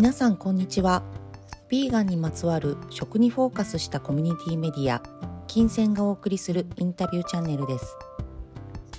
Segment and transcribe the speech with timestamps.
[0.00, 1.02] 皆さんこんにちは。
[1.70, 5.02] ヴィーガンにまつわる食にフォーカスしたコミュニティメディア
[5.46, 7.98] 金銭がお送りするインタビューチャンネルです。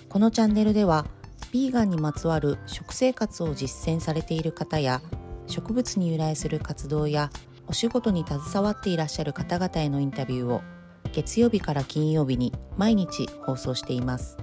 [0.10, 1.08] このチャンネルでは
[1.54, 5.02] ヴィーガンにまつわる食生活を実践されている方や
[5.48, 7.32] 植物に由来する活動や
[7.66, 10.62] お仕事に携わっていらっしゃる方々へのインタビューを
[11.14, 14.38] 月曜日から金曜日に毎日放送しています。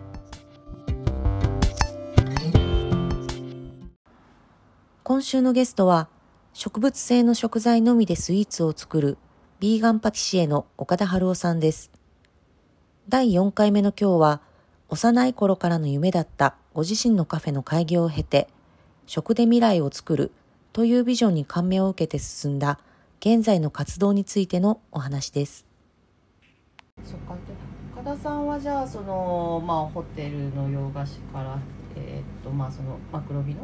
[5.04, 6.08] 今週のゲストは
[6.60, 9.16] 植物性の食材のみでスイーツを作る
[9.60, 11.92] ビーガンパティシエの岡田春夫さんです。
[13.08, 14.40] 第4回目の今日は
[14.88, 18.48] 幼い頃からの夢だったご自身のカフェの開業を経て
[19.06, 20.32] 食で未来を作る
[20.72, 22.80] というビジョンに感銘を受けて進んだ
[23.20, 25.64] 現在の活動についてのお話です。
[27.04, 27.36] そっか。
[27.96, 31.56] 岡田さんはじゃあその、まあ、ホテルの洋菓子から、
[31.94, 33.60] えー、っとまあ、そのマクロビの？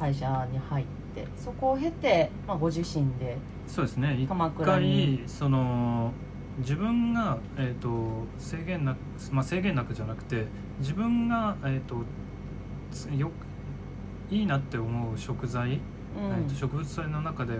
[0.00, 4.16] 会社に入って、うん、そこを経て、まあ、ご自身でそうですね。
[4.18, 4.28] 一
[4.64, 6.12] 回その
[6.58, 8.98] 自分が、えーと、制限なく、
[9.30, 10.46] まあ、制限なくじゃなくて
[10.80, 11.96] 自分が、えーと、
[13.14, 13.30] よ
[14.30, 17.58] いいなって思う食材、うん、えーと植物性の中で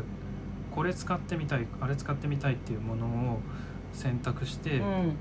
[0.74, 3.38] これ使ってみたいあれ使ってみたいっていうものを
[3.92, 5.16] 選択して、うん、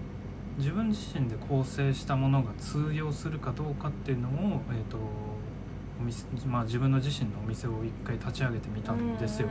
[0.57, 4.97] 自分自身で構成したものが通用するかどうかっていうのを、えーと
[5.99, 9.49] お店まあ、自分の自身のお店を一回立ち上げてみたんですよ。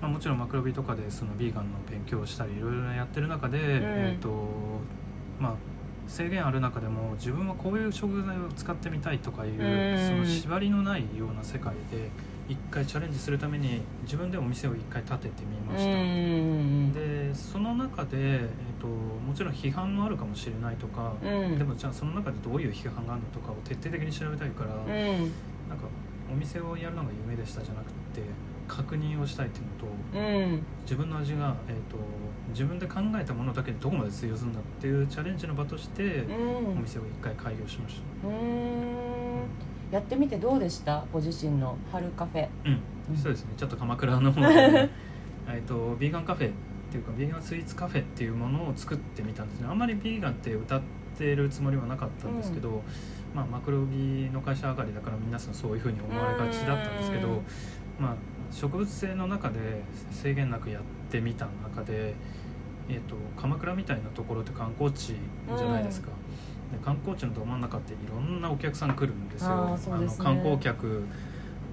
[0.00, 4.30] まあ、もちろんマクロビとかでそのビーガンの勉強をしたりいろいろやってる中で、うん、えーと
[5.40, 5.52] まあ、
[6.06, 9.52] 制限ある中でも自分はこういう食材を使ってみたいとかいう、
[9.98, 12.10] その縛りのないような世界で
[12.48, 24.88] 一回チャレンジするために自分でお店を一回立ててみました、でその中で、えーと、もちろん批判もあるかもしれないとか、うん、でもじゃあその中でどういう批判があるのとかを徹底的に調べたいから、うん、
[25.68, 25.86] なんか
[26.32, 28.22] お店をやるのが夢でしたじゃなくて
[28.66, 31.96] 確認をしたいっていうのと、うん、自分の味が、えーと、
[32.50, 38.28] 自分で考えたものだけでどこまで通用するんだっていうチャレンジの場として、お店を一回開業しました。
[39.90, 41.04] やってみてどうでした？
[41.12, 42.48] ご自身の春カフェ。
[42.64, 43.52] うん、そうですね。
[43.56, 44.46] ちょっと鎌倉の方で、
[45.48, 46.52] えっとビーガンカフェっ
[46.90, 49.68] ていうかビーガンスイーツカフェっていうものを作ってみたんですね。
[49.68, 50.80] あんまりビーガンって歌っ
[51.16, 52.80] てるつもりはなかったんですけど、うん、
[53.34, 57.42] まあマクロビの会社上がりだから皆さんそういうふうに思われがちだったんですけど
[57.98, 58.14] まあ
[58.50, 62.14] 植物性の中で制限なくやってみた中で、
[62.88, 65.16] えーと、鎌倉みたいなところって観光地
[65.56, 66.08] じゃないですか、
[66.84, 69.50] 観光地のど真ん中っていろんなお客さん来るんですよ。
[69.50, 71.02] あ、ね、の観光客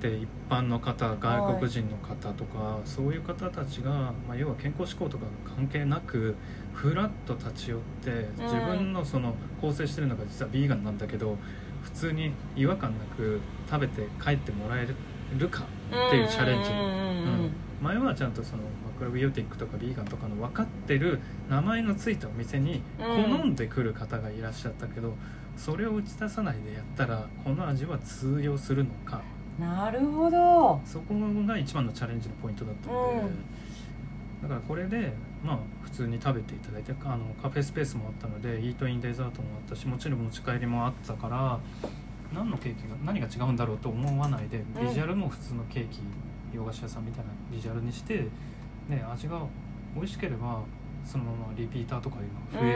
[0.01, 6.35] で一般の方外国人の方とか、はい、そういう方たちが、まあ、要は健康志向とか関係なく
[6.73, 11.37] ふらっと立ち寄って自分のその構成してるのが実はビーガンなんだけど
[11.83, 13.39] 普通に違和感なく
[13.69, 14.87] 食べて帰ってもらえ
[15.37, 16.69] るかっていうチャレンジ。
[16.69, 21.19] うん前はちゃんとそのマクロビオティックとかビーガンとかの分かってる
[21.49, 23.05] 名前の付いたお店に好
[23.43, 25.13] んでくる方がいらっしゃったけど、
[25.57, 29.21] それを打ち出さないでやったらこの味は通用するのか。
[29.59, 30.81] なるほど。
[30.85, 31.15] そこ
[31.45, 35.13] が一番のチャレンジのポイントだったので、うん、だからこれで
[35.43, 41.59] まあ普通に食べていただいてあのカフェスペースもあったのでイートインデザートもあったしもちろん持ち帰りもあったから
[42.33, 45.99] 何のケーキが何が違うんだろうと思わないでビジュアルも普通のケーキ
[46.55, 48.27] 洋菓子屋さんみたいなビジュアルにして、
[48.89, 49.41] ね、味が
[49.95, 50.61] 美味しければ
[51.05, 52.73] そのままリピーターとかいうのが増え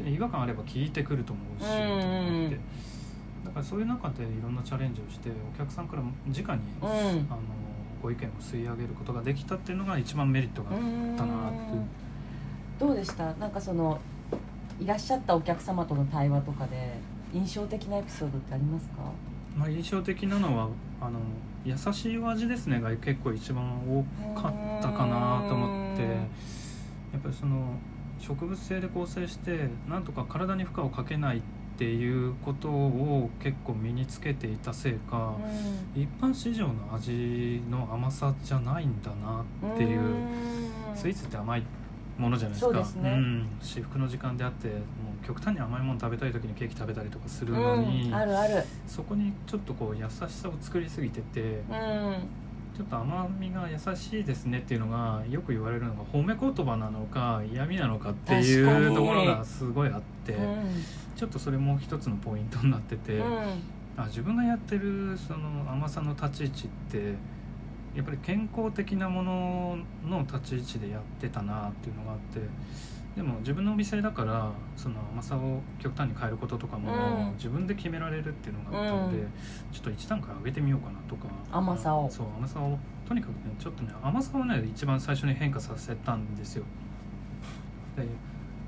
[0.00, 2.50] る、うん、違和感あれば聞いてくると思うし、うん、
[3.44, 6.54] だからそういう中でいろんなチャレンジをしてお客さんから直に、うん、あ
[7.34, 7.40] の
[8.02, 10.76] ご意見を吸い上げることができたっていうのが一番メリットがあっ
[11.16, 11.58] たなって
[12.78, 13.32] どうでした？
[13.34, 13.98] なんかその
[14.78, 16.94] いらっしゃったお客様との対話とかで
[17.34, 18.94] 印象的なエピソードってありますか？
[19.56, 20.68] まあ、印象的なのは
[21.00, 21.18] あの
[21.68, 24.02] 優しいお味ですねが結構一番多
[24.34, 26.02] かったかなと思って。
[27.12, 27.74] やっぱりその
[28.18, 31.40] 植物性で構成してなんとか体に負荷をかけないっ
[31.78, 35.34] ていうことを結構身につけていたせいか、
[35.94, 40.00] 一般市場の味の甘さじゃないんだなっていう。
[40.94, 41.62] スイーツって甘い
[42.18, 44.74] ものじゃないですか、ね、うん、至福の時間であっても
[45.22, 48.64] う極端に甘いもの食べたい時にケーキ食べたりとかするのに、うん、あるある。
[48.86, 52.16] そこにちょっとこう優しさを作りすぎてて、うん、
[52.76, 60.36] ちょっと甘みが優しいですねっていうのがよく言われるのが褒め言葉なのか嫌味なのかっていうところがすごいあって、
[61.16, 63.22] ちょっとそれも一つのポイントになってて、
[63.96, 67.14] あ自分がやってるその甘さの立ち位置って
[67.98, 69.78] やっぱり健康的なもの
[70.08, 72.38] の立ち位置でやってたなっていうのがあって
[73.16, 77.32] でも自分のお店だからその甘さを極端に変えることとかも、うん。
[77.32, 79.26] 自分で決められるっていうのがあったので、うん。
[79.72, 82.08] ちょっと一段階上げてみようかなとか甘さを。
[82.08, 82.78] そう甘さを。
[83.08, 86.64] とにかくねちょっとね甘さをね一番最初に変化させたんですよ。
[87.96, 88.06] で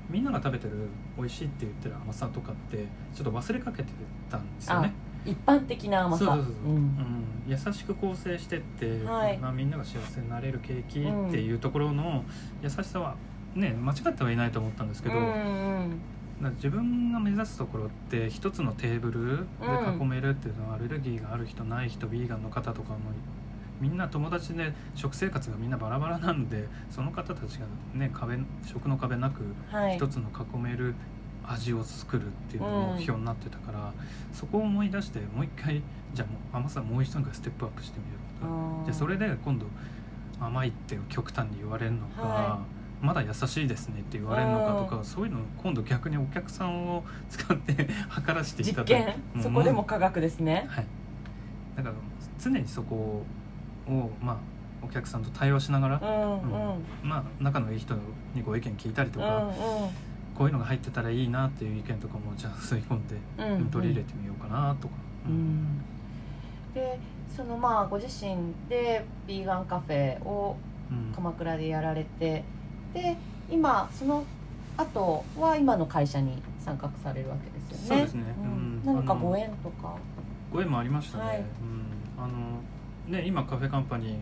[0.09, 2.85] みんなが食べてる美味しいって言ってる甘さとかって
[3.15, 3.93] ちょっと忘れかけて
[4.29, 4.91] たんですよね
[5.25, 6.75] 一般的な甘さそうそうそうそう、ん。
[6.75, 7.23] うん。
[7.47, 9.37] 優しく構成してって、はい。
[9.37, 12.23] まあ、みんなが幸せになれるケーキっていうところの
[12.61, 13.15] 優しさは
[13.55, 15.23] ね間違ってはいないと思ったんですけど、うん
[16.41, 16.55] うん。
[16.55, 22.97] 自分が目指すところって一つのテーブルで囲めるっていうのは、アレルギーがある人ない人ビーガンの方とかも
[23.79, 29.41] みんな友達で食生活がみんなバラバラなんでその方たちがね壁食の壁なく
[29.71, 29.95] はい。
[29.97, 30.93] 一つの囲める
[31.51, 33.93] 味を作るっていうのが目標になってたから、
[34.33, 35.81] そこを思い出してもう一回
[36.13, 38.83] じゃあもう甘さもう一段階ステップアップしてみようとか。
[38.85, 39.65] じゃあそれで今度
[40.39, 42.59] 甘いって極端に言われるのか、は
[43.01, 50.65] まだ優しいですねって言われるのかとか、うんそういうのを今度逆にお客さんを使って 測らせていた実だいそこでも科学ですね。
[50.69, 50.85] はい。
[51.75, 51.95] だから
[52.39, 53.23] 常にそこ
[53.87, 54.37] をまあ
[54.83, 56.45] お客さんと対話しながら、うんう
[56.75, 56.83] ん。
[57.03, 57.95] まあ仲のいい人
[58.35, 59.51] にご意見聞いたりとか、
[60.37, 63.65] こういうのが入ってたらいいなっていう意見とかもじゃあ吸い込んで、うんうんうん。
[63.65, 64.93] 取り入れてみようかなとか、
[65.27, 65.81] うん。
[66.73, 66.99] で
[67.35, 68.35] そのまあご自身
[68.69, 70.57] でビーガンカフェを
[70.91, 71.13] うん。
[71.13, 72.43] 鎌倉でやられて
[72.93, 73.15] で
[73.49, 74.25] 今その
[74.77, 78.01] 後は今の会社に参画されるわけですよね。
[78.01, 78.35] そうですね。
[78.37, 78.45] うん。
[78.45, 78.95] うん。
[78.97, 79.95] 何かご縁とか。
[80.51, 81.37] ご縁もありましたね、はい。
[81.37, 81.45] うん、
[82.17, 82.33] あの
[83.07, 84.17] ね今カフェカンパニー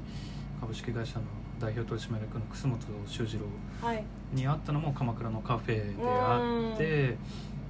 [0.59, 1.25] 株式会社の
[1.59, 4.03] 代表取締役の楠本修二郎はい。
[4.33, 7.17] に会ったのも鎌倉のカフェであって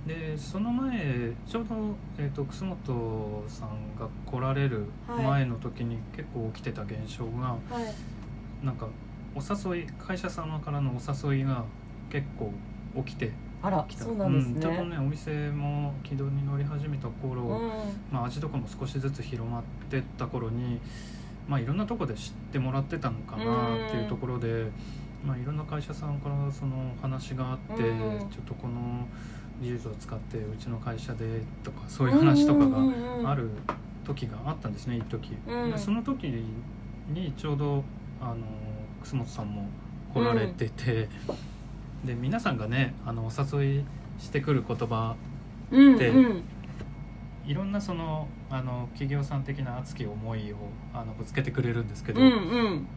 [0.07, 1.75] でその前ちょうど、
[2.17, 3.69] えー、と楠本さん
[3.99, 8.65] が来られる前の時に結構起きてた現象が、はい。
[8.65, 8.87] なんか
[9.35, 11.63] お誘い会社様からのお誘いが
[12.09, 12.51] 結構
[13.05, 13.31] 起きて
[13.61, 14.05] あらきた。
[14.05, 14.61] そうなんですね。
[14.61, 17.69] ちょうどねお店も軌道に乗り始めた頃、うん。
[18.11, 20.79] まあ、味とかも少しずつ広まってった頃に、
[21.49, 24.67] まあ、いろんなとこで知ってもらってたのかなっていうところで、
[25.25, 28.19] まあ、いろんな会社さんからその話があって、うん。
[28.29, 29.07] ちょっとこの
[29.59, 33.49] 技術を使ってうちの会社でとかそういう話とかがある
[34.05, 35.71] 時があったんですね一時、うん。
[35.71, 36.25] でその時
[37.09, 37.83] にちょうど
[38.21, 38.35] あの
[39.01, 39.67] 楠本さんも
[40.13, 41.09] 来られてて、
[42.05, 43.83] で皆さんがねあのお誘い
[44.19, 45.15] してくる言葉
[45.71, 46.43] でうんうん
[47.49, 50.57] いろんなそのあの企業さん的な熱き思いを
[50.93, 52.29] あのぶつけてくれるんですけど、うんう
[52.75, 52.87] ん。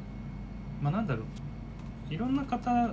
[0.82, 2.12] まあなんだろう。
[2.12, 2.92] いろんな方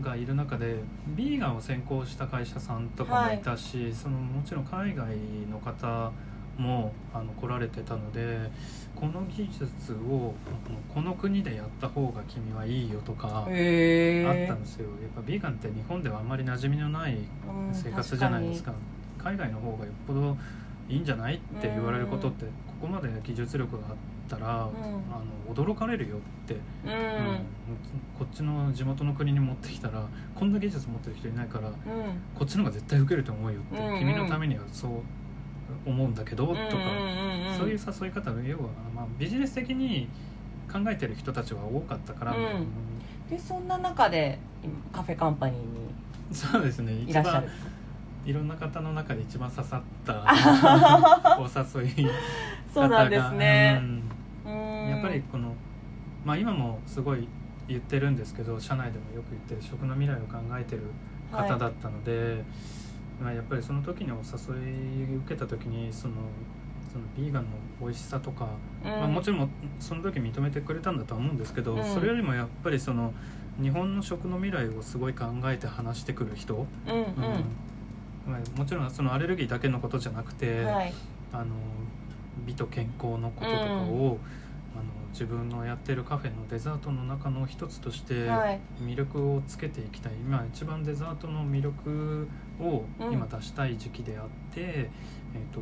[0.00, 0.80] がいる中で
[1.14, 3.38] ビーガンを先行した会社さんとかもい。
[3.38, 5.14] たし、そのもちろん海外
[5.48, 6.10] の方
[6.58, 8.50] もあの来られてたので
[8.96, 10.34] この技術を
[10.92, 14.88] この国でやった方が君はいいよとかあったんですよ。
[15.00, 17.16] やっぱビーガンって日本ではあんまり馴染みのない
[17.72, 18.72] 生活じゃないですか。
[19.18, 20.36] 海外の方がよっぽど
[20.90, 21.36] いいんじゃない？
[21.36, 22.50] って言われることってこ
[22.82, 23.96] こまで技術力があっ
[24.28, 24.68] たら、あ
[25.48, 26.90] の驚かれるよって、うん。
[26.92, 26.98] うん。
[28.18, 31.74] こっちの地元の国に持ってきたらこんな技術持ってる人いないからうん。
[32.34, 34.90] こっちの方が絶対受けると思うよって、君のためにはそう
[35.86, 38.62] 思うんだけど、とか、うんそういう誘い方要は、
[38.94, 40.08] まあ、ビジネス的に
[40.72, 42.66] 考えてる人たちは多かったから、うん。
[43.28, 45.66] でそんな中で今カフェカンパニーに
[46.34, 46.92] そうですね。
[46.92, 47.48] いらっしゃる
[48.24, 50.24] いろんな方の中で一番刺さった
[51.38, 52.10] お誘い
[52.72, 53.80] そうなんですね。
[54.44, 54.52] うん。
[54.52, 54.88] うん。
[54.88, 55.54] やっぱりこの、
[56.24, 57.26] まあ、今もすごい
[57.68, 60.82] 言ってるんですけど社内でもよく言ってる食の未来を考えてる
[61.32, 62.42] 方だったので、
[63.22, 66.14] まあ、やっぱりその時にお誘い受けた時にその
[66.92, 68.48] そのビーガンの美味しさとか、
[68.84, 68.90] うん。
[68.90, 71.84] まあ、もちろんその時認めてくれたんだとは思うんですけど、うん。
[71.84, 73.12] それよりもやっぱりその
[73.60, 77.44] 日本の食の未来をすごい考えて話してくる人、うん
[78.56, 80.92] もちろんそのアレルギーだけのことじゃなくて、はい。
[81.32, 81.46] あの
[82.46, 84.18] 美と健康のこととかを、
[84.74, 88.60] あの自分のやってるカフェのデザートの中の一つとしてはい。
[88.80, 90.12] 魅力をつけていきたい。
[90.14, 92.28] 今一番デザートの魅力
[92.60, 93.12] をうん。
[93.12, 94.24] 今出したい時期であっ
[94.54, 95.60] て、えーと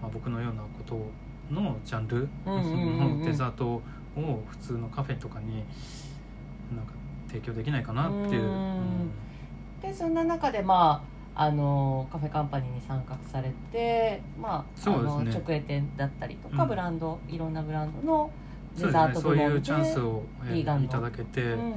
[0.00, 1.10] まあ、僕のようなこと
[1.52, 2.70] のジャンルうんうんうん
[3.12, 3.20] うん。
[3.20, 3.82] のデザートを
[4.48, 5.64] 普通のカフェとかに
[6.74, 6.92] なんか
[7.28, 8.42] 提供できないかなっていう。
[8.42, 8.50] うん。
[8.50, 9.10] うん。
[9.82, 14.90] でそんな中でまああのカフェカンパニーに参画されて、まあ、
[15.24, 15.24] ね。
[15.32, 16.68] の直営店だったりとか、うん。
[16.68, 18.30] ブランドいろんなブランドの
[18.76, 21.72] デザートねそういうチャンスを、えいただけて、うんうんうん。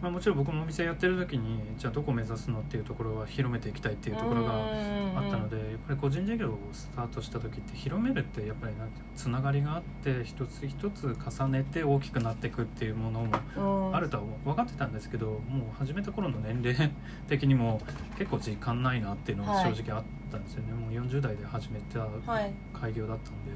[0.00, 13.20] まあ、もちろん僕もお店やってる時にじゃあどこを目指すのっていうところは広めていきたいっていうところがあったのでやっぱり個人事業をスタートした時って広めるってやっぱりなんかつながりがあって一つ一つ重ねて大きくなっていくっていうもの
[13.56, 13.96] もうん。
[13.96, 16.92] あるとは分かってたんですけどもう始めた頃の年齢
[17.28, 17.80] 的にも
[18.18, 22.52] 結構時間ないなっていうのが正直あったんですよね、もう40代で始めたはい。
[22.72, 23.50] 開業だったんで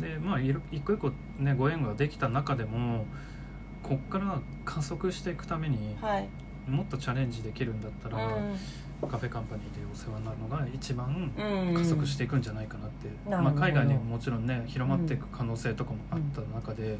[0.00, 0.54] でまあ一
[0.84, 3.06] 個一個ねご縁ができた中でも
[3.82, 6.28] こっから加速していくためにはい。
[6.68, 8.18] もっとチャレンジできるんだったら、
[9.08, 11.74] カフェカンパニーでお世話になるのが一番うん。
[11.74, 13.60] 加速していくんじゃないかなって、まあ、なるほど。
[13.62, 16.98] 海外にももちろんね広まっていく可能性とかもあった中で、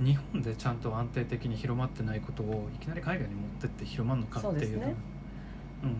[0.00, 4.94] 日本でちゃんと安定的に広まってないことをいきなり海外に持ってって広まるのかっていうそうね。
[5.84, 5.96] うん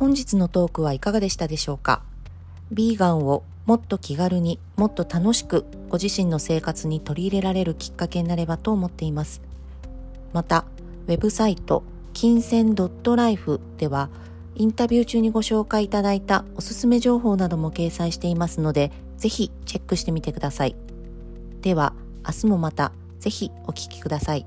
[0.00, 2.02] 本日のトークはいかがでしたでしょうか？
[2.72, 9.42] ビーガンをもっと気軽にもっと楽しくご自身の生活に取り入れられるきっかけになればと思っています。
[10.32, 10.64] また
[11.06, 11.82] ウェブサイト
[12.14, 14.08] 金銭 .life では
[14.54, 20.74] インタビュー中にご紹介いただいたおすすめ情報なども掲載していますのでぜひチェックしてみてください。
[21.60, 21.92] では
[22.26, 24.46] 明日もまたぜひお聞きください。